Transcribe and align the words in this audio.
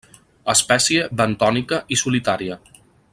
Espècie 0.53 1.03
bentònica 1.19 1.81
i 1.97 2.01
solitària. 2.05 2.61